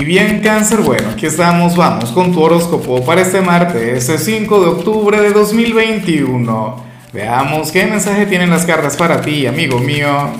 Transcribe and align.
Y 0.00 0.04
bien 0.06 0.40
cáncer, 0.40 0.80
bueno, 0.80 1.10
aquí 1.10 1.26
estamos, 1.26 1.76
vamos 1.76 2.10
con 2.12 2.32
tu 2.32 2.40
horóscopo 2.40 3.04
para 3.04 3.20
este 3.20 3.42
martes, 3.42 4.08
el 4.08 4.18
5 4.18 4.60
de 4.62 4.66
octubre 4.66 5.20
de 5.20 5.30
2021. 5.30 6.84
Veamos 7.12 7.70
qué 7.70 7.84
mensaje 7.84 8.24
tienen 8.24 8.48
las 8.48 8.64
cartas 8.64 8.96
para 8.96 9.20
ti, 9.20 9.46
amigo 9.46 9.78
mío. 9.78 10.30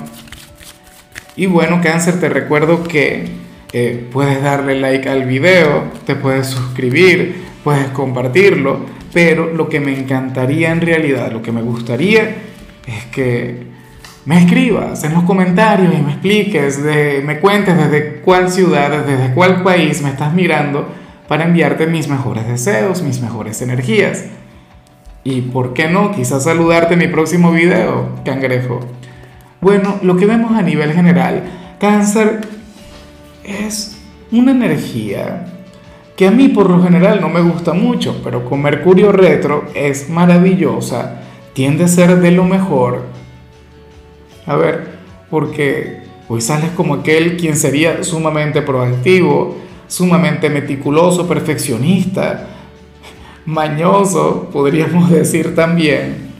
Y 1.36 1.44
bueno, 1.44 1.82
cáncer, 1.82 2.18
te 2.18 2.30
recuerdo 2.30 2.84
que 2.84 3.28
eh, 3.74 4.08
puedes 4.10 4.42
darle 4.42 4.80
like 4.80 5.06
al 5.06 5.26
video, 5.26 5.84
te 6.06 6.14
puedes 6.14 6.46
suscribir, 6.46 7.44
puedes 7.62 7.88
compartirlo, 7.88 8.86
pero 9.12 9.52
lo 9.52 9.68
que 9.68 9.78
me 9.78 9.92
encantaría 9.94 10.72
en 10.72 10.80
realidad, 10.80 11.30
lo 11.32 11.42
que 11.42 11.52
me 11.52 11.60
gustaría 11.60 12.34
es 12.86 13.04
que 13.12 13.58
me 14.26 14.38
escribas 14.38 15.02
en 15.04 15.14
los 15.14 15.24
comentarios 15.24 15.94
y 15.94 16.02
me 16.02 16.12
expliques, 16.12 16.82
de, 16.82 17.22
me 17.24 17.40
cuentes 17.40 17.76
desde 17.76 18.20
cuál 18.20 18.50
ciudad, 18.50 19.04
desde 19.04 19.32
cuál 19.34 19.62
país 19.62 20.02
me 20.02 20.10
estás 20.10 20.34
mirando 20.34 20.88
para 21.26 21.44
enviarte 21.44 21.86
mis 21.86 22.08
mejores 22.08 22.46
deseos, 22.46 23.02
mis 23.02 23.20
mejores 23.20 23.62
energías. 23.62 24.24
Y 25.24 25.42
por 25.42 25.74
qué 25.74 25.88
no, 25.88 26.12
quizás 26.12 26.44
saludarte 26.44 26.94
en 26.94 27.00
mi 27.00 27.08
próximo 27.08 27.52
video, 27.52 28.16
cangrejo. 28.24 28.80
Bueno, 29.60 29.98
lo 30.02 30.16
que 30.16 30.26
vemos 30.26 30.52
a 30.52 30.62
nivel 30.62 30.92
general, 30.92 31.44
cáncer 31.78 32.40
es 33.44 33.98
una 34.32 34.52
energía 34.52 35.46
que 36.16 36.26
a 36.26 36.30
mí 36.30 36.48
por 36.48 36.68
lo 36.68 36.82
general 36.82 37.20
no 37.20 37.28
me 37.28 37.40
gusta 37.40 37.72
mucho, 37.72 38.20
pero 38.22 38.44
con 38.44 38.60
Mercurio 38.62 39.12
retro 39.12 39.64
es 39.74 40.10
maravillosa, 40.10 41.20
tiende 41.54 41.84
a 41.84 41.88
ser 41.88 42.20
de 42.20 42.30
lo 42.30 42.44
mejor 42.44 43.04
a 44.46 44.56
ver, 44.56 44.98
porque 45.30 46.02
hoy 46.28 46.40
sales 46.40 46.70
como 46.76 46.94
aquel 46.94 47.36
quien 47.36 47.56
sería 47.56 48.02
sumamente 48.04 48.62
proactivo, 48.62 49.56
sumamente 49.86 50.48
meticuloso, 50.48 51.26
perfeccionista, 51.26 52.46
mañoso, 53.46 54.48
podríamos 54.52 55.10
decir 55.10 55.54
también. 55.54 56.30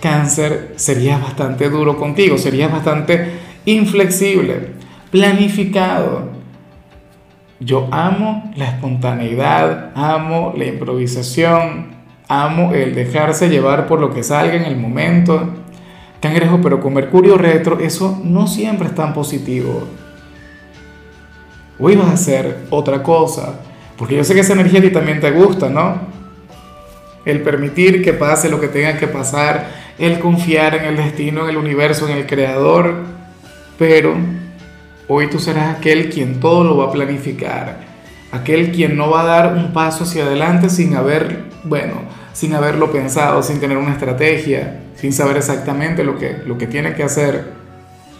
Cáncer 0.00 0.74
sería 0.76 1.18
bastante 1.18 1.68
duro 1.68 1.98
contigo, 1.98 2.38
sería 2.38 2.68
bastante 2.68 3.32
inflexible, 3.64 4.70
planificado. 5.10 6.30
Yo 7.60 7.88
amo 7.90 8.52
la 8.54 8.66
espontaneidad, 8.66 9.90
amo 9.96 10.54
la 10.56 10.66
improvisación, 10.66 11.88
amo 12.28 12.72
el 12.72 12.94
dejarse 12.94 13.48
llevar 13.48 13.88
por 13.88 14.00
lo 14.00 14.14
que 14.14 14.22
salga 14.22 14.54
en 14.54 14.64
el 14.64 14.76
momento. 14.76 15.48
Cangrejo, 16.20 16.60
pero 16.60 16.80
con 16.80 16.94
Mercurio 16.94 17.38
retro 17.38 17.78
eso 17.78 18.20
no 18.24 18.46
siempre 18.46 18.88
es 18.88 18.94
tan 18.94 19.14
positivo. 19.14 19.86
Hoy 21.78 21.94
vas 21.94 22.08
a 22.08 22.12
hacer 22.14 22.64
otra 22.70 23.02
cosa, 23.04 23.60
porque 23.96 24.16
yo 24.16 24.24
sé 24.24 24.34
que 24.34 24.40
esa 24.40 24.54
energía 24.54 24.80
a 24.80 24.82
ti 24.82 24.90
también 24.90 25.20
te 25.20 25.30
gusta, 25.30 25.68
¿no? 25.68 26.00
El 27.24 27.42
permitir 27.42 28.02
que 28.02 28.12
pase 28.12 28.48
lo 28.48 28.60
que 28.60 28.66
tenga 28.66 28.98
que 28.98 29.06
pasar, 29.06 29.68
el 29.98 30.18
confiar 30.18 30.74
en 30.74 30.86
el 30.86 30.96
destino, 30.96 31.44
en 31.44 31.50
el 31.50 31.56
universo, 31.56 32.08
en 32.08 32.16
el 32.16 32.26
creador, 32.26 32.94
pero 33.78 34.16
hoy 35.06 35.30
tú 35.30 35.38
serás 35.38 35.76
aquel 35.76 36.10
quien 36.10 36.40
todo 36.40 36.64
lo 36.64 36.76
va 36.76 36.86
a 36.86 36.92
planificar, 36.92 37.78
aquel 38.32 38.72
quien 38.72 38.96
no 38.96 39.10
va 39.10 39.20
a 39.20 39.26
dar 39.26 39.54
un 39.54 39.72
paso 39.72 40.02
hacia 40.02 40.24
adelante 40.24 40.70
sin 40.70 40.96
haber, 40.96 41.44
bueno, 41.62 41.94
sin 42.38 42.54
haberlo 42.54 42.92
pensado, 42.92 43.42
sin 43.42 43.58
tener 43.58 43.76
una 43.76 43.90
estrategia, 43.90 44.78
sin 44.94 45.12
saber 45.12 45.38
exactamente 45.38 46.04
lo 46.04 46.16
que, 46.16 46.36
lo 46.46 46.56
que 46.56 46.68
tiene 46.68 46.94
que 46.94 47.02
hacer. 47.02 47.52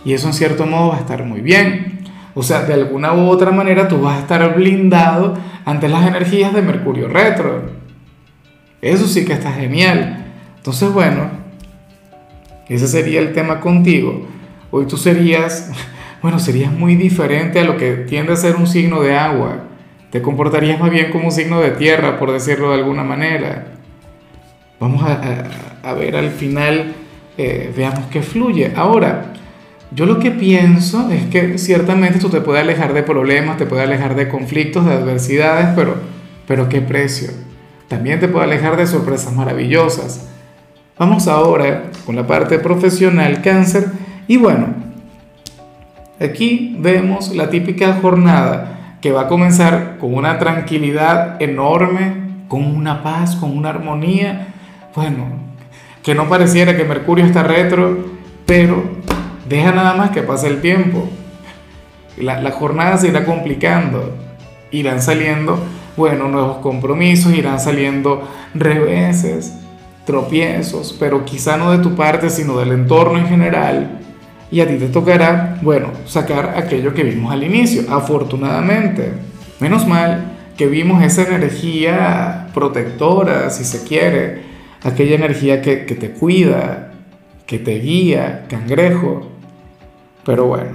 Y 0.05 0.13
eso 0.13 0.27
en 0.27 0.35
cierto 0.35 0.67
modo 0.67 0.89
va 0.89 0.97
a 0.97 0.99
estar 0.99 1.23
muy 1.23 1.41
bien. 1.41 2.01
O 2.35 2.43
sea, 2.43 2.63
de 2.63 2.75
alguna 2.75 3.15
u 3.15 3.29
otra 3.29 3.53
manera 3.53 3.87
tú 3.87 4.01
vas 4.01 4.17
a 4.17 4.21
estar 4.23 4.57
blindado 4.57 5.39
ante 5.65 5.89
las 5.89 6.05
energías 6.05 6.53
de 6.53 6.63
Mercurio 6.63 7.07
retro. 7.07 7.71
Eso 8.83 9.07
sí 9.07 9.25
que 9.25 9.35
está 9.35 9.53
genial. 9.53 10.27
Entonces, 10.57 10.93
bueno, 10.93 11.31
ese 12.69 12.89
sería 12.89 13.21
el 13.21 13.33
tema 13.33 13.61
contigo. 13.61 14.27
Hoy 14.73 14.87
tú 14.87 14.97
serías, 14.97 15.71
bueno, 16.23 16.41
serías 16.41 16.73
muy 16.73 16.97
diferente 16.97 17.61
a 17.61 17.65
lo 17.65 17.77
que 17.77 17.93
tiende 17.93 18.33
a 18.33 18.37
ser 18.37 18.57
un 18.57 18.67
signo 18.67 19.01
de 19.01 19.17
agua. 19.17 19.67
Te 20.11 20.21
comportarías 20.23 20.81
más 20.81 20.91
bien 20.91 21.13
como 21.13 21.27
un 21.27 21.33
signo 21.33 21.61
de 21.61 21.71
tierra, 21.71 22.19
por 22.19 22.33
decirlo 22.33 22.71
de 22.71 22.79
alguna 22.79 23.05
manera. 23.05 23.78
Vamos 24.81 25.03
a, 25.03 25.93
ver 25.95 26.15
al 26.15 26.31
final, 26.31 26.95
eh, 27.37 27.73
veamos 27.77 28.07
qué 28.13 28.23
fluye. 28.23 28.73
Ahora, 28.77 29.33
yo 29.91 30.07
lo 30.07 30.21
que 30.21 30.31
pienso 30.31 31.11
es 31.11 31.27
que 31.27 31.59
ciertamente 31.59 32.19
esto 32.19 32.31
te 32.31 32.41
puede 32.41 32.61
alejar 32.61 32.93
de 32.93 33.03
problemas, 33.03 33.57
te 33.57 33.67
puede 33.67 33.83
alejar 33.83 34.15
de 34.15 34.29
conflictos, 34.29 34.85
de 34.85 34.93
adversidades, 34.93 35.71
pero, 35.75 35.97
pero 36.47 36.69
¿qué 36.69 36.81
precio? 36.81 37.31
También 37.89 38.21
te 38.21 38.29
puede 38.29 38.45
alejar 38.45 38.77
de 38.77 38.87
sorpresas 38.87 39.35
maravillosas. 39.35 40.29
Vamos 40.97 41.27
ahora 41.27 41.85
con 42.07 42.15
la 42.15 42.27
parte 42.27 42.59
profesional 42.59 43.41
cáncer 43.43 43.87
y 44.29 44.37
bueno, 44.37 44.75
aquí 46.21 46.77
vemos 46.79 47.35
la 47.35 47.51
típica 47.51 47.95
jornada 47.95 48.97
que 49.01 49.11
va 49.11 49.23
a 49.23 49.29
comenzar 49.29 49.97
con 49.99 50.15
una 50.15 50.39
tranquilidad 50.39 51.41
enorme, 51.43 52.45
con 52.47 52.65
una 52.65 53.03
paz, 53.03 53.37
con 53.37 53.57
una 53.57 53.71
armonía 53.71 54.55
bueno, 54.99 55.27
que 56.03 56.13
no 56.13 56.29
pareciera 56.29 56.77
que 56.77 56.83
Mercurio 56.83 57.25
está 57.25 57.45
retro, 57.45 58.07
pero 58.47 58.83
deja 59.49 59.71
nada 59.71 59.95
más 59.95 60.11
que 60.11 60.23
pase 60.23 60.49
el 60.49 60.61
tiempo. 60.61 61.09
La, 62.17 62.43
la 62.43 62.51
jornada 62.51 62.99
se 62.99 63.07
irá 63.07 63.25
complicando, 63.25 64.13
irán 64.73 65.01
saliendo, 65.01 65.63
bueno, 65.97 66.27
nuevos 66.27 66.57
compromisos, 66.57 67.33
irán 67.33 67.61
saliendo 67.61 68.29
reveses, 68.55 69.53
tropiezos, 70.05 70.97
pero 70.99 71.25
quizá 71.25 71.57
no 71.57 71.71
de 71.71 71.79
tu 71.79 71.95
parte, 71.95 72.29
sino 72.29 72.59
del 72.59 72.73
entorno 72.73 73.19
en 73.19 73.29
general. 73.29 74.01
Y 74.51 74.61
a 74.61 74.67
ti 74.67 74.79
te 74.79 74.89
tocará, 74.89 75.59
bueno, 75.63 75.93
sacar 76.07 76.55
aquello 76.57 76.93
que 76.93 77.05
vimos 77.05 77.33
al 77.33 77.45
inicio, 77.45 77.83
afortunadamente. 77.89 79.13
Menos 79.61 79.87
mal 79.87 80.25
que 80.57 80.67
vimos 80.67 81.05
esa 81.05 81.23
energía 81.23 82.49
protectora, 82.53 83.49
si 83.51 83.63
se 83.63 83.85
quiere, 83.87 84.48
aquella 84.83 85.17
energía 85.17 85.63
que, 85.63 85.77
te 85.77 86.11
cuida, 86.11 86.93
que 87.47 87.59
te 87.59 87.79
guía, 87.79 88.47
cangrejo. 88.49 89.29
Pero 90.25 90.47
bueno, 90.47 90.71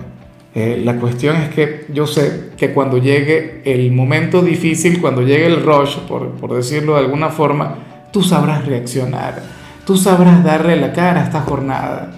eh, 0.55 0.81
la 0.83 0.97
cuestión 0.97 1.37
es 1.37 1.49
que 1.49 1.85
yo 1.93 2.07
sé 2.07 2.51
que 2.57 2.73
cuando 2.73 2.97
llegue 2.97 3.61
el 3.65 3.91
momento 3.91 4.41
difícil, 4.41 4.99
cuando 4.99 5.21
llegue 5.21 5.45
el 5.45 5.63
rush, 5.63 5.97
por, 6.07 6.31
por 6.31 6.53
decirlo 6.53 6.93
de 6.93 6.99
alguna 6.99 7.29
forma, 7.29 7.75
tú 8.11 8.21
sabrás 8.21 8.65
reaccionar, 8.65 9.41
tú 9.85 9.97
sabrás 9.97 10.43
darle 10.43 10.75
la 10.75 10.93
cara 10.93 11.21
a 11.21 11.23
esta 11.25 11.41
jornada, 11.41 12.11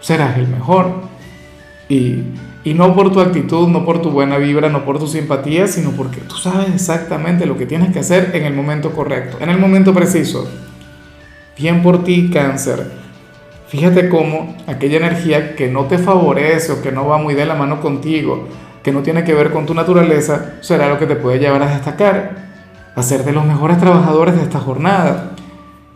serás 0.00 0.38
el 0.38 0.48
mejor. 0.48 1.10
Y, 1.88 2.22
y 2.62 2.74
no 2.74 2.94
por 2.94 3.10
tu 3.10 3.20
actitud, 3.20 3.68
no 3.68 3.84
por 3.84 4.02
tu 4.02 4.10
buena 4.10 4.36
vibra, 4.38 4.68
no 4.68 4.84
por 4.84 4.98
tu 4.98 5.06
simpatía, 5.06 5.66
sino 5.66 5.90
porque 5.92 6.20
tú 6.20 6.36
sabes 6.36 6.68
exactamente 6.74 7.46
lo 7.46 7.56
que 7.56 7.66
tienes 7.66 7.92
que 7.92 8.00
hacer 8.00 8.30
en 8.34 8.44
el 8.44 8.52
momento 8.52 8.92
correcto, 8.92 9.38
en 9.40 9.48
el 9.48 9.58
momento 9.58 9.94
preciso. 9.94 10.48
Bien 11.56 11.82
por 11.82 12.04
ti, 12.04 12.30
cáncer. 12.30 12.90
Fíjate 13.68 14.08
cómo 14.08 14.56
aquella 14.66 14.96
energía 14.96 15.54
que 15.54 15.68
no 15.68 15.84
te 15.84 15.98
favorece 15.98 16.72
o 16.72 16.82
que 16.82 16.90
no 16.90 17.06
va 17.06 17.18
muy 17.18 17.34
de 17.34 17.46
la 17.46 17.54
mano 17.54 17.80
contigo, 17.80 18.48
que 18.82 18.90
no 18.90 19.02
tiene 19.02 19.22
que 19.22 19.34
ver 19.34 19.52
con 19.52 19.66
tu 19.66 19.74
naturaleza, 19.74 20.54
será 20.60 20.88
lo 20.88 20.98
que 20.98 21.06
te 21.06 21.14
puede 21.14 21.38
llevar 21.38 21.62
a 21.62 21.70
destacar, 21.70 22.50
a 22.96 23.02
ser 23.02 23.24
de 23.24 23.32
los 23.32 23.44
mejores 23.44 23.78
trabajadores 23.78 24.34
de 24.34 24.42
esta 24.42 24.58
jornada. 24.58 25.36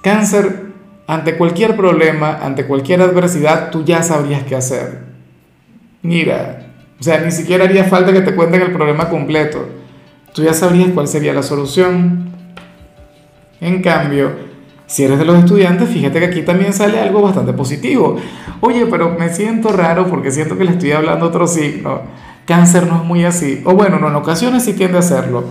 Cáncer, 0.02 0.66
ante 1.06 1.36
cualquier 1.36 1.76
problema, 1.76 2.38
ante 2.42 2.66
cualquier 2.66 3.02
adversidad, 3.02 3.70
tú 3.70 3.84
ya 3.84 4.02
sabrías 4.02 4.44
qué 4.44 4.54
hacer. 4.54 5.00
Mira, 6.02 6.66
o 7.00 7.02
sea, 7.02 7.20
ni 7.20 7.32
siquiera 7.32 7.64
haría 7.64 7.84
falta 7.84 8.12
que 8.12 8.20
te 8.20 8.34
cuenten 8.34 8.62
el 8.62 8.72
problema 8.72 9.08
completo. 9.08 9.66
Tú 10.32 10.42
ya 10.42 10.54
sabrías 10.54 10.90
cuál 10.94 11.08
sería 11.08 11.34
la 11.34 11.42
solución. 11.42 12.30
En 13.60 13.82
cambio, 13.82 14.32
si 14.86 15.04
eres 15.04 15.18
de 15.18 15.24
los 15.24 15.38
estudiantes, 15.38 15.88
fíjate 15.88 16.20
que 16.20 16.26
aquí 16.26 16.42
también 16.42 16.72
sale 16.72 17.00
algo 17.00 17.22
bastante 17.22 17.52
positivo. 17.52 18.16
Oye, 18.60 18.86
pero 18.86 19.16
me 19.18 19.30
siento 19.30 19.70
raro 19.70 20.06
porque 20.08 20.30
siento 20.30 20.58
que 20.58 20.64
le 20.64 20.72
estoy 20.72 20.92
hablando 20.92 21.26
otro 21.26 21.46
signo. 21.46 22.02
Cáncer 22.46 22.86
no 22.86 22.96
es 22.96 23.04
muy 23.04 23.24
así. 23.24 23.62
O 23.64 23.72
bueno, 23.72 23.98
no, 23.98 24.08
en 24.08 24.16
ocasiones 24.16 24.64
sí 24.64 24.74
tiende 24.74 24.98
a 24.98 25.00
hacerlo. 25.00 25.44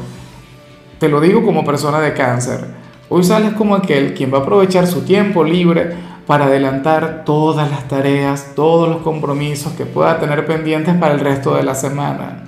Te 1.00 1.10
lo 1.10 1.20
digo 1.20 1.44
como 1.44 1.66
persona 1.66 2.00
de 2.00 2.14
cáncer. 2.14 2.66
Hoy 3.10 3.24
sales 3.24 3.54
como 3.54 3.76
aquel 3.76 4.14
quien 4.14 4.32
va 4.34 4.40
a 4.40 4.42
aprovechar 4.42 4.88
su 4.88 5.02
tiempo 5.02 5.44
libre 5.44 5.94
para 6.28 6.46
adelantar 6.46 7.24
todas 7.26 7.70
las 7.70 7.88
tareas, 7.88 8.54
todos 8.56 8.88
los 8.88 9.02
compromisos 9.02 9.74
que 9.74 9.86
pueda 9.86 10.20
tener 10.20 10.46
pendientes 10.46 10.96
para 10.96 11.14
el 11.14 11.20
resto 11.20 11.56
de 11.56 11.64
la 11.64 11.76
semana. 11.76 12.44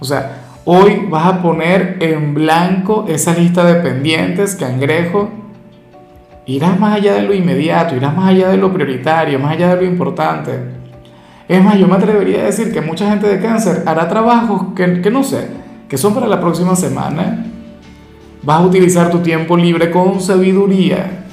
O 0.00 0.04
sea, 0.04 0.60
hoy 0.64 1.06
vas 1.10 1.26
a 1.26 1.42
poner 1.42 1.96
en 2.00 2.34
blanco 2.34 3.06
esa 3.08 3.34
lista 3.34 3.64
de 3.64 3.80
pendientes, 3.80 4.54
cangrejo, 4.54 5.30
Irás 6.48 6.80
más 6.80 6.96
allá 6.96 7.16
de 7.16 7.24
lo 7.24 7.34
inmediato, 7.34 7.94
irás 7.94 8.16
más 8.16 8.30
allá 8.30 8.48
de 8.48 8.56
lo 8.56 8.72
prioritario, 8.72 9.38
más 9.38 9.52
allá 9.52 9.76
de 9.76 9.82
lo 9.82 9.86
importante. 9.86 10.58
Es 11.46 11.62
más, 11.62 11.78
yo 11.78 11.86
me 11.86 11.96
atrevería 11.96 12.40
a 12.40 12.44
decir 12.44 12.72
que 12.72 12.80
mucha 12.80 13.10
gente 13.10 13.28
de 13.28 13.38
cáncer 13.38 13.82
hará 13.84 14.08
trabajos 14.08 14.72
que, 14.74 15.02
que 15.02 15.10
no 15.10 15.22
sé, 15.22 15.46
que 15.90 15.98
son 15.98 16.14
para 16.14 16.26
la 16.26 16.40
próxima 16.40 16.74
semana. 16.74 17.44
Vas 18.42 18.60
a 18.62 18.64
utilizar 18.64 19.10
tu 19.10 19.18
tiempo 19.18 19.58
libre 19.58 19.90
con 19.90 20.22
sabiduría, 20.22 21.26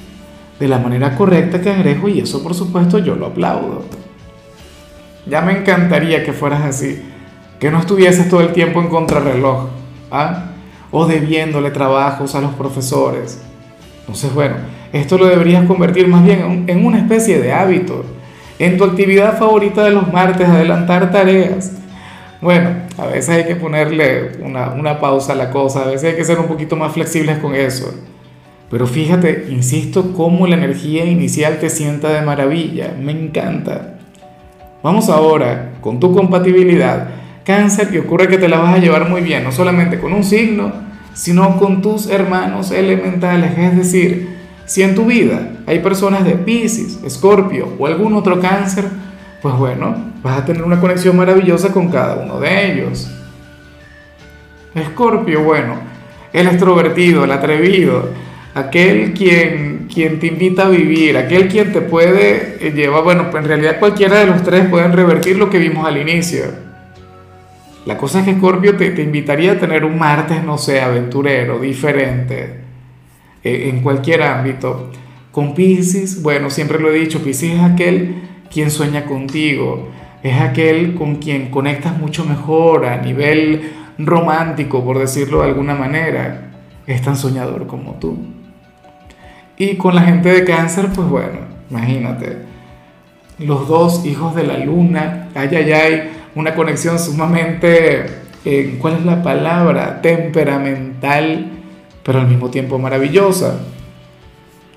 de 0.59 0.67
la 0.67 0.79
manera 0.79 1.15
correcta, 1.15 1.61
cangrejo, 1.61 2.09
y 2.09 2.19
eso 2.19 2.44
por 2.44 2.53
supuesto 2.53 3.00
yo 3.00 3.15
lo 3.15 3.27
aplaudo. 3.27 3.85
Ya 5.27 5.41
me 5.41 5.57
encantaría 5.57 6.25
que 6.25 6.33
fueras 6.33 6.63
así, 6.63 7.01
que 7.57 7.71
no 7.71 7.79
estuvieses 7.79 8.27
todo 8.27 8.41
el 8.41 8.51
tiempo 8.51 8.81
en 8.81 8.89
contrarreloj, 8.89 9.69
¿ah? 10.11 10.47
o 10.91 11.06
debiéndole 11.06 11.71
trabajos 11.71 12.35
a 12.35 12.41
los 12.41 12.53
profesores. 12.56 13.41
Entonces, 14.01 14.33
bueno, 14.33 14.56
esto 14.93 15.17
lo 15.17 15.25
deberías 15.25 15.65
convertir 15.65 16.07
más 16.07 16.23
bien 16.23 16.65
en 16.67 16.85
una 16.85 16.99
especie 16.99 17.39
de 17.39 17.51
hábito, 17.51 18.05
en 18.59 18.77
tu 18.77 18.83
actividad 18.83 19.37
favorita 19.37 19.83
de 19.83 19.91
los 19.91 20.11
martes, 20.11 20.47
adelantar 20.47 21.11
tareas. 21.11 21.73
Bueno, 22.41 22.69
a 22.97 23.05
veces 23.07 23.29
hay 23.29 23.45
que 23.45 23.55
ponerle 23.55 24.33
una, 24.41 24.69
una 24.69 24.99
pausa 24.99 25.33
a 25.33 25.35
la 25.35 25.51
cosa, 25.51 25.83
a 25.83 25.87
veces 25.87 26.11
hay 26.11 26.15
que 26.15 26.23
ser 26.23 26.39
un 26.39 26.47
poquito 26.47 26.75
más 26.75 26.93
flexibles 26.93 27.39
con 27.39 27.55
eso. 27.55 27.93
Pero 28.69 28.87
fíjate, 28.87 29.47
insisto, 29.49 30.13
cómo 30.13 30.47
la 30.47 30.55
energía 30.55 31.05
inicial 31.05 31.59
te 31.59 31.69
sienta 31.69 32.09
de 32.09 32.21
maravilla, 32.21 32.93
me 32.99 33.11
encanta. 33.11 33.95
Vamos 34.81 35.09
ahora 35.09 35.71
con 35.81 35.99
tu 35.99 36.13
compatibilidad. 36.13 37.09
Cáncer, 37.43 37.89
que 37.89 37.99
ocurre 37.99 38.27
que 38.27 38.37
te 38.37 38.49
la 38.49 38.57
vas 38.57 38.75
a 38.75 38.79
llevar 38.79 39.09
muy 39.09 39.21
bien, 39.21 39.43
no 39.43 39.51
solamente 39.51 39.99
con 39.99 40.13
un 40.13 40.23
signo, 40.23 40.71
sino 41.13 41.57
con 41.57 41.81
tus 41.81 42.09
hermanos 42.09 42.71
elementales. 42.71 43.57
Es 43.57 43.77
decir, 43.77 44.34
si 44.65 44.81
en 44.81 44.95
tu 44.95 45.06
vida 45.06 45.51
hay 45.67 45.79
personas 45.79 46.25
de 46.25 46.33
Pisces, 46.33 47.00
Escorpio 47.03 47.69
o 47.77 47.85
algún 47.85 48.15
otro 48.15 48.39
cáncer, 48.39 48.85
pues 49.41 49.56
bueno, 49.56 49.95
vas 50.23 50.39
a 50.39 50.45
tener 50.45 50.63
una 50.63 50.79
conexión 50.79 51.15
maravillosa 51.15 51.71
con 51.71 51.89
cada 51.89 52.15
uno 52.15 52.39
de 52.39 52.71
ellos. 52.71 53.07
Escorpio, 54.73 55.44
bueno, 55.44 55.75
el 56.33 56.47
extrovertido, 56.47 57.23
el 57.23 57.31
atrevido, 57.31 58.09
aquel 58.56 59.13
quien, 59.13 59.88
quien 59.94 60.19
te 60.19 60.27
invita 60.27 60.65
a 60.65 60.69
vivir, 60.69 61.15
aquel 61.15 61.47
quien 61.47 61.71
te 61.71 61.81
puede 61.81 62.57
llevar, 62.73 63.03
bueno, 63.03 63.29
en 63.31 63.44
realidad 63.45 63.79
cualquiera 63.79 64.19
de 64.19 64.25
los 64.25 64.41
tres 64.41 64.68
pueden 64.68 64.94
revertir 64.94 65.38
lo 65.38 65.50
que 65.50 65.59
vimos 65.59 65.85
al 65.85 65.97
inicio. 65.97 66.45
La 67.85 67.97
cosa 67.97 68.19
es 68.19 68.25
que 68.25 68.31
Escorpio 68.31 68.75
te, 68.75 68.89
te 68.89 69.03
invitaría 69.03 69.51
a 69.51 69.59
tener 69.59 69.85
un 69.85 70.00
martes, 70.00 70.44
no 70.44 70.57
sé, 70.57 70.81
aventurero, 70.81 71.59
diferente, 71.59 72.64
eh, 73.45 73.69
en 73.69 73.81
cualquier 73.81 74.24
ámbito. 74.24 74.89
Con 75.31 75.53
Pisces, 75.53 76.24
bueno, 76.24 76.50
siempre 76.50 76.80
lo 76.80 76.89
he 76.92 76.97
dicho, 76.97 77.21
Pisces 77.24 77.53
es 77.53 77.62
aquel 77.62 78.24
quien 78.51 78.71
sueña 78.71 79.06
contigo, 79.06 79.89
es 80.24 80.42
aquel 80.42 80.95
con 80.95 81.18
quien 81.18 81.51
conectas 81.51 81.95
mucho 81.95 82.25
mejor 82.25 82.88
a 82.88 82.97
nivel 82.97 83.71
romántico, 84.00 84.83
por 84.83 84.97
decirlo 84.97 85.44
de 85.44 85.50
alguna 85.50 85.75
manera. 85.75 86.53
Es 86.88 87.03
tan 87.03 87.15
soñador 87.15 87.68
como 87.68 87.94
tú. 88.00 88.18
Y 89.57 89.75
con 89.75 89.94
la 89.94 90.01
gente 90.01 90.30
de 90.30 90.44
cáncer, 90.44 90.88
pues 90.95 91.07
bueno, 91.07 91.42
imagínate, 91.69 92.39
los 93.38 93.68
dos 93.68 94.03
hijos 94.07 94.33
de 94.36 94.44
la 94.44 94.57
luna, 94.57 95.30
ay, 95.36 95.50
ay, 95.56 95.71
ay, 95.71 96.12
una 96.33 96.56
conexión 96.56 96.97
sumamente, 96.97 98.06
eh, 98.44 98.77
¿cuál 98.81 98.95
es 98.95 99.06
la 99.06 99.21
palabra? 99.21 100.01
Temperamental, 100.01 101.55
pero 102.06 102.19
al 102.19 102.28
mismo 102.28 102.52
tiempo 102.52 102.78
maravillosa. 102.78 103.62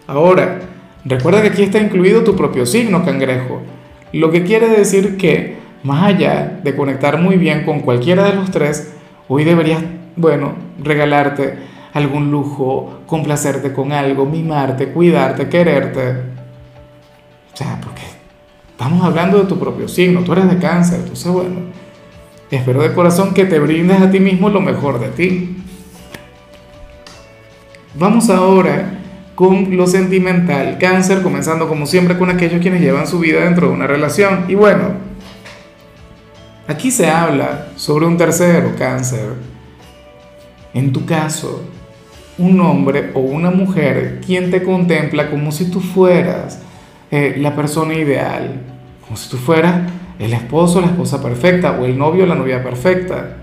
Ahora, 0.07 0.61
recuerda 1.05 1.43
que 1.43 1.49
aquí 1.49 1.63
está 1.63 1.79
incluido 1.79 2.25
tu 2.25 2.35
propio 2.35 2.65
signo, 2.65 3.05
cangrejo, 3.05 3.61
lo 4.13 4.31
que 4.31 4.45
quiere 4.45 4.69
decir 4.69 5.19
que, 5.19 5.59
más 5.83 6.05
allá 6.05 6.59
de 6.65 6.75
conectar 6.75 7.21
muy 7.21 7.37
bien 7.37 7.67
con 7.67 7.81
cualquiera 7.81 8.25
de 8.25 8.35
los 8.35 8.51
tres, 8.51 8.95
hoy 9.29 9.45
deberías, 9.45 9.83
bueno, 10.17 10.55
regalarte 10.83 11.59
algún 11.93 12.31
lujo, 12.31 13.01
complacerte 13.07 13.75
con 13.75 13.93
algo, 13.93 14.25
mimarte, 14.25 14.89
cuidarte, 14.89 15.51
quererte. 15.51 16.11
O 17.53 17.57
sea, 17.57 17.79
porque 17.83 18.03
estamos 18.71 19.05
hablando 19.05 19.39
de 19.39 19.45
tu 19.45 19.59
propio 19.59 19.87
signo, 19.87 20.23
tú 20.23 20.33
eres 20.33 20.49
de 20.49 20.57
cáncer, 20.57 21.01
entonces 21.01 21.31
bueno, 21.31 21.57
espero 22.51 22.81
de 22.81 22.95
corazón 22.95 23.35
que 23.35 23.45
te 23.45 23.59
brindes 23.59 24.01
a 24.01 24.11
ti 24.11 24.19
mismo 24.19 24.49
lo 24.49 24.63
mejor 24.63 24.99
de 24.99 25.09
ti. 25.09 25.58
Vamos 27.95 28.29
ahora 28.29 28.99
con 29.35 29.77
lo 29.77 29.87
sentimental, 29.87 30.79
cáncer, 30.79 31.23
comenzando 31.23 31.69
como 31.69 31.87
siempre 31.87 32.19
con 32.19 32.29
aquellos 32.29 32.61
quienes 32.61 32.83
llevan 32.83 33.07
su 33.07 33.19
vida 33.19 33.45
dentro 33.45 33.69
de 33.69 33.73
una 33.73 33.87
relación. 33.87 34.45
Y 34.49 34.55
bueno, 34.55 34.91
aquí 36.67 36.91
se 36.91 37.09
habla 37.09 37.69
sobre 37.77 38.07
un 38.07 38.17
tercero, 38.17 38.75
cáncer. 38.77 39.35
En 40.75 40.93
tu 40.93 41.07
caso, 41.07 41.63
un 42.37 42.61
hombre 42.61 43.11
o 43.15 43.21
una 43.21 43.51
mujer 43.51 44.21
quien 44.25 44.51
te 44.51 44.63
contempla 44.63 45.31
como 45.31 45.51
si 45.51 45.71
tú 45.71 45.81
fueras 45.81 46.61
eh, 47.11 47.37
la 47.39 47.57
persona 47.57 47.95
ideal, 47.95 48.61
como 49.05 49.17
si 49.17 49.31
tú 49.31 49.39
fueras 49.39 49.91
el 50.19 50.35
esposo, 50.35 50.81
la 50.81 50.89
esposa 50.89 51.23
perfecta 51.23 51.79
o 51.81 51.87
el 51.87 51.97
novio 51.97 52.25
o 52.25 52.27
la 52.27 52.35
novia 52.35 52.63
perfecta. 52.63 53.37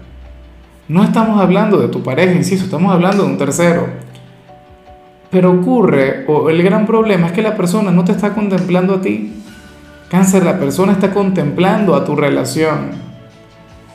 No 0.88 1.03
estamos 1.03 1.41
hablando 1.41 1.80
de 1.80 1.88
tu 1.88 2.03
pareja, 2.03 2.33
insisto, 2.33 2.65
estamos 2.65 2.94
hablando 2.94 3.24
de 3.24 3.30
un 3.30 3.38
tercero. 3.39 4.05
Pero 5.36 5.52
ocurre, 5.52 6.24
o 6.30 6.50
el 6.50 6.64
gran 6.64 6.86
problema 6.86 7.28
es 7.28 7.34
que 7.34 7.42
la 7.42 7.58
persona 7.58 7.92
no 7.92 8.06
te 8.06 8.14
está 8.14 8.34
contemplando 8.34 8.94
a 8.94 9.02
ti. 9.02 9.34
Cáncer, 10.08 10.46
la 10.46 10.58
persona 10.58 10.94
está 10.94 11.14
contemplando 11.14 11.94
a 11.94 12.06
tu 12.06 12.16
relación. 12.16 12.92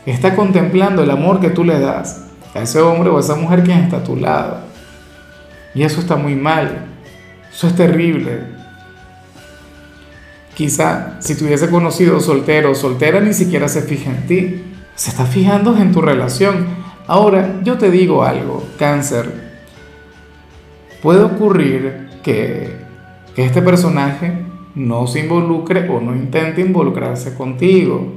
Está 0.04 0.36
contemplando 0.36 1.02
el 1.02 1.10
amor 1.10 1.40
que 1.40 1.48
tú 1.48 1.64
le 1.64 1.80
das 1.80 2.26
a 2.54 2.60
ese 2.60 2.82
hombre 2.82 3.08
o 3.08 3.16
a 3.16 3.20
esa 3.20 3.36
mujer 3.36 3.62
que 3.62 3.72
está 3.72 3.96
a 3.96 4.04
tu 4.04 4.16
lado. 4.16 4.58
Y 5.74 5.82
eso 5.82 6.00
está 6.00 6.16
muy 6.16 6.34
mal. 6.34 6.84
Eso 7.50 7.68
es 7.68 7.74
terrible. 7.74 8.40
Quizá 10.54 11.16
si 11.20 11.36
te 11.36 11.44
hubiese 11.46 11.70
conocido 11.70 12.20
soltero 12.20 12.72
o 12.72 12.74
soltera 12.74 13.18
ni 13.20 13.32
siquiera 13.32 13.66
se 13.66 13.80
fija 13.80 14.10
en 14.10 14.26
ti. 14.26 14.62
Se 14.94 15.08
está 15.08 15.24
fijando 15.24 15.74
en 15.78 15.90
tu 15.90 16.02
relación. 16.02 16.66
Ahora, 17.06 17.60
yo 17.62 17.78
te 17.78 17.90
digo 17.90 18.24
algo, 18.24 18.62
cáncer. 18.78 19.49
Puede 21.02 21.22
ocurrir 21.22 22.08
que, 22.22 22.78
este 23.36 23.62
personaje 23.62 24.32
no 24.74 25.06
se 25.06 25.20
involucre 25.20 25.88
o 25.88 25.98
no 26.00 26.14
intente 26.14 26.60
involucrarse 26.60 27.34
contigo. 27.34 28.12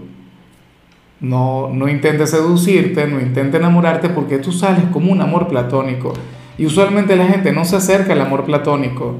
No, 1.21 1.69
no 1.71 1.87
intente 1.87 2.27
seducirte, 2.27 3.07
no 3.07 3.21
intente 3.21 3.55
enamorarte 3.55 4.09
porque 4.09 4.39
tú 4.39 4.51
sales 4.51 4.83
como 4.91 5.13
un 5.13 5.21
amor 5.21 5.47
platónico. 5.47 6.11
Y 6.57 6.65
usualmente 6.65 7.15
la 7.15 7.27
gente 7.27 7.53
no 7.53 7.63
se 7.63 7.77
acerca 7.77 8.11
al 8.11 8.19
amor 8.19 8.43
platónico. 8.43 9.15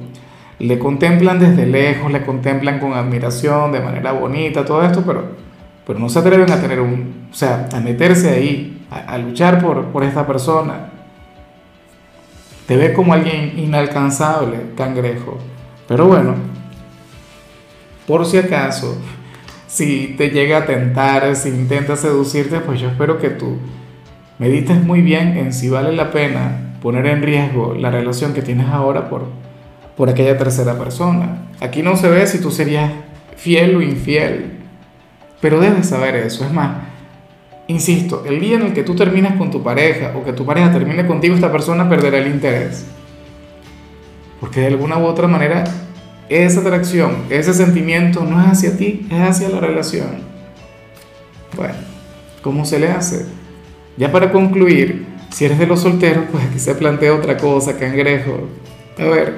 Le 0.59 0.77
contemplan 0.77 1.39
desde 1.39 1.65
lejos, 1.65 2.11
le 2.11 2.25
contemplan 2.25 2.79
con 2.79 2.93
admiración, 2.93 3.71
de 3.71 3.79
manera 3.79 4.11
bonita, 4.11 4.65
todo 4.65 4.83
esto, 4.83 5.03
pero, 5.05 5.23
pero 5.87 5.99
no 5.99 6.09
se 6.09 6.19
atreven 6.19 6.51
a 6.51 6.59
tener 6.59 6.81
un, 6.81 7.27
o 7.31 7.33
sea, 7.33 7.69
a 7.73 7.79
meterse 7.79 8.29
ahí, 8.29 8.85
a, 8.91 9.17
luchar 9.17 9.63
por, 9.63 9.85
por 9.85 10.03
esta 10.03 10.27
persona. 10.27 10.92
Te 12.67 12.77
ve 12.77 12.93
como 12.93 13.13
alguien 13.13 13.57
inalcanzable, 13.57 14.57
cangrejo. 14.75 15.37
Pero 15.87 16.07
bueno, 16.07 16.35
por 18.07 18.25
si 18.25 18.37
acaso, 18.37 18.97
si 19.67 20.15
te 20.17 20.29
llega 20.29 20.59
a 20.59 20.65
tentar, 20.65 21.35
si 21.35 21.49
intenta 21.49 21.95
seducirte, 21.95 22.59
pues 22.59 22.79
yo 22.79 22.89
espero 22.89 23.17
que 23.17 23.29
tú 23.29 23.57
medites 24.39 24.81
muy 24.81 25.01
bien 25.01 25.37
en 25.37 25.53
si 25.53 25.69
vale 25.69 25.93
la 25.93 26.11
pena 26.11 26.75
poner 26.81 27.05
en 27.07 27.21
riesgo 27.21 27.75
la 27.75 27.91
relación 27.91 28.33
que 28.33 28.41
tienes 28.41 28.67
ahora 28.67 29.09
por, 29.09 29.25
por 29.95 30.09
aquella 30.09 30.37
tercera 30.37 30.77
persona. 30.77 31.47
Aquí 31.59 31.81
no 31.81 31.95
se 31.95 32.09
ve 32.09 32.27
si 32.27 32.39
tú 32.39 32.51
serías 32.51 32.91
fiel 33.37 33.75
o 33.75 33.81
infiel, 33.81 34.59
pero 35.41 35.59
debes 35.59 35.87
saber 35.87 36.15
eso. 36.15 36.45
Es 36.45 36.51
más, 36.51 36.92
insisto, 37.67 38.23
el 38.25 38.39
día 38.39 38.55
en 38.55 38.63
el 38.63 38.73
que 38.73 38.83
tú 38.83 38.95
terminas 38.95 39.37
con 39.37 39.51
tu 39.51 39.63
pareja 39.63 40.13
o 40.15 40.23
que 40.23 40.33
tu 40.33 40.45
pareja 40.45 40.71
termine 40.71 41.05
contigo, 41.05 41.35
esta 41.35 41.51
persona 41.51 41.87
perderá 41.89 42.17
el 42.17 42.27
interés. 42.27 42.85
Porque 44.39 44.61
de 44.61 44.67
alguna 44.67 44.97
u 44.97 45.05
otra 45.05 45.27
manera, 45.27 45.63
esa 46.29 46.61
atracción, 46.61 47.23
ese 47.29 47.53
sentimiento 47.53 48.23
no 48.23 48.41
es 48.41 48.47
hacia 48.47 48.77
ti, 48.77 49.07
es 49.09 49.21
hacia 49.21 49.49
la 49.49 49.59
relación. 49.59 50.33
Bueno, 51.55 51.75
¿cómo 52.41 52.65
se 52.65 52.79
le 52.79 52.89
hace? 52.89 53.25
Ya 53.97 54.11
para 54.11 54.31
concluir, 54.31 55.05
si 55.29 55.45
eres 55.45 55.59
de 55.59 55.67
los 55.67 55.81
solteros, 55.81 56.25
pues 56.31 56.43
aquí 56.43 56.59
se 56.59 56.75
plantea 56.75 57.13
otra 57.13 57.37
cosa, 57.37 57.77
cangrejo. 57.77 58.47
A 58.97 59.05
ver, 59.05 59.35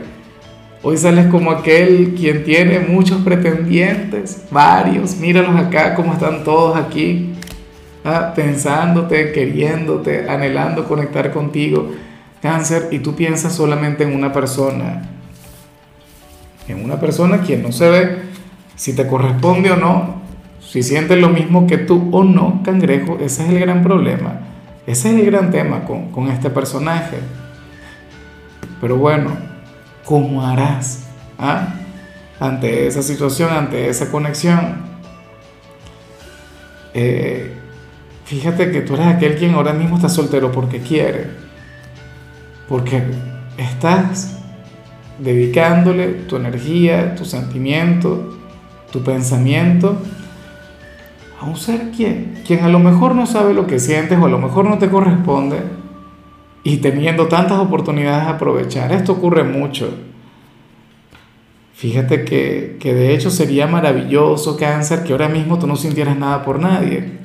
hoy 0.82 0.98
sales 0.98 1.28
como 1.28 1.52
aquel 1.52 2.16
quien 2.18 2.44
tiene 2.44 2.80
muchos 2.80 3.22
pretendientes, 3.22 4.44
varios. 4.52 5.18
Míralos 5.18 5.56
acá, 5.56 5.96
como 5.96 6.14
están 6.14 6.44
todos 6.44 6.78
aquí, 6.78 7.34
¿ah? 8.06 8.34
pensándote, 8.36 9.32
queriéndote, 9.32 10.30
anhelando 10.30 10.88
conectar 10.88 11.32
contigo. 11.34 11.92
Cáncer, 12.42 12.90
y 12.92 13.00
tú 13.00 13.16
piensas 13.16 13.54
solamente 13.54 14.04
en 14.04 14.16
una 14.16 14.32
persona. 14.32 15.10
En 16.68 16.84
una 16.84 17.00
persona 17.00 17.42
quien 17.42 17.64
no 17.64 17.72
se 17.72 17.90
ve 17.90 18.36
si 18.76 18.94
te 18.94 19.08
corresponde 19.08 19.72
o 19.72 19.78
no, 19.78 20.22
si 20.62 20.84
sientes 20.84 21.18
lo 21.20 21.30
mismo 21.30 21.68
que 21.68 21.78
tú 21.78 22.10
o 22.12 22.24
no, 22.24 22.62
cangrejo, 22.64 23.18
ese 23.22 23.44
es 23.44 23.50
el 23.50 23.60
gran 23.60 23.84
problema 23.84 24.42
Ese 24.86 25.10
es 25.10 25.16
el 25.16 25.26
gran 25.26 25.52
tema 25.52 25.86
con, 25.86 26.12
con 26.12 26.28
este 26.28 26.50
personaje. 26.50 27.18
Pero 28.82 28.98
bueno, 28.98 29.32
¿cómo 30.04 30.46
harás 30.46 31.08
ah? 31.40 31.76
ante 32.40 32.88
esa 32.88 33.02
situación, 33.02 33.52
ante 33.52 33.90
esa 33.90 34.12
conexión? 34.12 34.84
Eh, 36.94 37.54
fíjate 38.26 38.72
que 38.72 38.82
tú 38.82 38.96
eres 38.96 39.08
aquel 39.08 39.36
quien 39.36 39.54
ahora 39.54 39.74
mismo 39.74 39.96
está 39.96 40.10
soltero 40.10 40.52
porque 40.52 40.82
quiere, 40.82 41.28
porque 42.68 43.02
estás 43.58 44.40
dedicándole 45.20 46.08
tu 46.28 46.36
energía, 46.36 47.16
tu 47.16 47.24
sentimiento, 47.24 48.38
tu 48.92 49.02
pensamiento 49.02 49.98
a 51.40 51.46
un 51.46 51.56
ser 51.56 51.92
quien, 51.92 52.42
quien 52.46 52.64
a 52.64 52.70
lo 52.70 52.80
mejor 52.80 53.16
no 53.16 53.26
sabe 53.26 53.54
lo 53.54 53.68
que 53.68 53.80
sientes 53.80 54.18
o 54.20 54.26
a 54.26 54.30
lo 54.30 54.40
mejor 54.40 54.66
no 54.66 54.78
te 54.78 54.90
corresponde 54.90 55.60
y 56.64 56.78
teniendo 56.78 57.28
tantas 57.28 57.60
oportunidades 57.60 58.26
de 58.26 58.32
aprovechar. 58.32 58.92
Esto 58.92 59.14
ocurre 59.14 59.44
mucho. 59.44 59.90
Fíjate 61.74 62.26
que, 62.26 62.78
que 62.80 62.94
de 62.94 63.14
hecho 63.14 63.30
sería 63.30 63.68
maravilloso, 63.68 64.58
cáncer, 64.58 65.04
que 65.04 65.12
ahora 65.12 65.28
mismo 65.28 65.60
tú 65.60 65.68
no 65.68 65.76
sintieras 65.76 66.18
nada 66.18 66.44
por 66.44 66.60
nadie, 66.60 67.20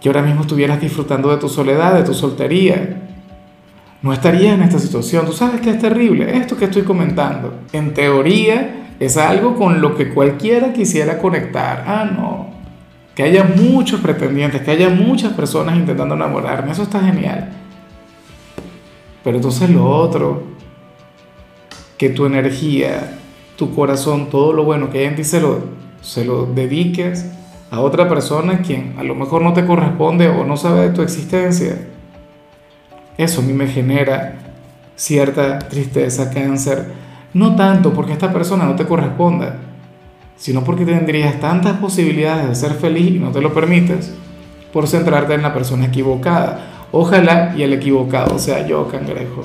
que 0.00 0.08
ahora 0.08 0.22
mismo 0.22 0.42
estuvieras 0.42 0.80
disfrutando 0.80 1.30
de 1.30 1.38
tu 1.38 1.48
soledad, 1.48 1.94
de 1.94 2.04
tu 2.04 2.14
soltería. 2.14 3.02
No 4.02 4.12
estarías 4.12 4.54
en 4.54 4.62
esta 4.62 4.78
situación. 4.78 5.26
Tú 5.26 5.32
sabes 5.32 5.60
que 5.60 5.70
es 5.70 5.78
terrible. 5.78 6.36
Esto 6.36 6.56
que 6.56 6.66
estoy 6.66 6.82
comentando, 6.82 7.60
en 7.72 7.94
teoría, 7.94 8.88
es 9.00 9.16
algo 9.16 9.56
con 9.56 9.80
lo 9.80 9.96
que 9.96 10.12
cualquiera 10.12 10.72
quisiera 10.72 11.18
conectar. 11.18 11.84
Ah, 11.86 12.04
no 12.04 12.56
que 13.16 13.22
haya 13.22 13.44
muchos 13.44 14.00
pretendientes, 14.00 14.60
que 14.60 14.70
haya 14.70 14.90
muchas 14.90 15.32
personas 15.32 15.74
intentando 15.74 16.14
enamorarme, 16.14 16.72
eso 16.72 16.82
está 16.82 17.00
genial. 17.00 17.48
Pero 19.24 19.38
entonces 19.38 19.70
lo 19.70 19.88
otro, 19.88 20.42
que 21.96 22.10
tu 22.10 22.26
energía, 22.26 23.18
tu 23.56 23.74
corazón, 23.74 24.28
todo 24.28 24.52
lo 24.52 24.64
bueno 24.64 24.90
que 24.90 24.98
hay 24.98 25.04
en 25.06 25.16
ti 25.16 25.24
se 25.24 25.40
lo, 25.40 25.60
se 26.02 26.26
lo 26.26 26.44
dediques 26.44 27.24
a 27.76 27.80
otra 27.80 28.08
persona 28.08 28.62
quien 28.62 28.94
a 28.98 29.02
lo 29.02 29.14
mejor 29.14 29.42
no 29.42 29.52
te 29.52 29.66
corresponde 29.66 30.28
o 30.28 30.44
no 30.44 30.56
sabe 30.56 30.82
de 30.82 30.90
tu 30.90 31.02
existencia. 31.02 31.76
Eso 33.18 33.40
a 33.40 33.44
mí 33.44 33.52
me 33.52 33.66
genera 33.66 34.38
cierta 34.94 35.58
tristeza, 35.58 36.30
cáncer. 36.30 36.92
No 37.34 37.54
tanto 37.54 37.92
porque 37.92 38.12
esta 38.12 38.32
persona 38.32 38.64
no 38.64 38.76
te 38.76 38.86
corresponda, 38.86 39.56
sino 40.36 40.64
porque 40.64 40.84
tendrías 40.84 41.38
tantas 41.40 41.78
posibilidades 41.78 42.48
de 42.48 42.54
ser 42.54 42.72
feliz 42.72 43.14
y 43.14 43.18
no 43.18 43.30
te 43.30 43.40
lo 43.40 43.52
permites 43.52 44.14
por 44.72 44.86
centrarte 44.86 45.34
en 45.34 45.42
la 45.42 45.54
persona 45.54 45.86
equivocada. 45.86 46.86
Ojalá 46.92 47.54
y 47.56 47.62
el 47.62 47.72
equivocado 47.72 48.38
sea 48.38 48.66
yo, 48.66 48.88
cangrejo. 48.88 49.44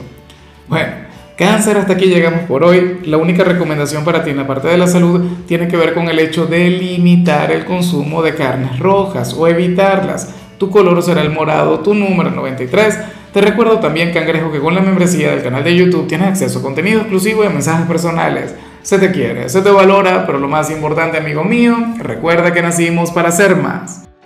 Bueno, 0.68 0.94
cáncer, 1.42 1.76
hasta 1.76 1.94
aquí 1.94 2.06
llegamos 2.06 2.42
por 2.42 2.64
hoy. 2.64 3.00
La 3.06 3.18
única 3.18 3.44
recomendación 3.44 4.06
para 4.06 4.24
ti 4.24 4.30
en 4.30 4.38
la 4.38 4.46
parte 4.46 4.68
de 4.68 4.78
la 4.78 4.86
salud 4.86 5.26
tiene 5.48 5.68
que 5.68 5.76
ver 5.76 5.96
con 5.96 6.08
el 6.08 6.20
hecho 6.20 6.46
de 6.46 6.70
limitar 6.70 7.52
el 7.52 7.66
consumo 7.66 8.22
de 8.22 8.36
carnes 8.36 8.78
rojas 8.78 9.34
o 9.34 9.48
evitarlas. 9.48 10.36
Tu 10.60 10.70
color 10.70 11.02
será 11.02 11.24
el 11.24 11.32
morado, 11.32 11.80
tu 11.80 11.96
número 11.96 12.30
93. 12.30 13.00
Te 13.34 13.42
recuerdo 13.42 13.80
también, 13.80 14.14
cangrejo, 14.14 14.52
que 14.52 14.60
con 14.60 14.76
la 14.76 14.82
membresía 14.82 15.32
del 15.32 15.42
canal 15.42 15.64
de 15.64 15.76
YouTube 15.76 16.08
tienes 16.08 16.28
acceso 16.28 16.60
a 16.60 16.62
contenido 16.62 17.00
exclusivo 17.00 17.44
y 17.44 17.48
a 17.48 17.50
mensajes 17.50 17.88
personales 17.88 18.54
se 18.84 19.00
te 19.00 19.12
quiere, 19.12 19.50
se 19.50 19.62
te 19.62 19.72
valora, 19.72 20.28
pero 20.28 20.38
lo 20.38 20.48
más 20.48 20.70
importante, 20.70 21.18
amigo 21.18 21.44
mío, 21.44 21.76
recuerda 21.98 22.54
que 22.54 22.62
nacimos 22.62 23.10
para 23.10 23.32
ser 23.32 23.56
más. 23.56 24.11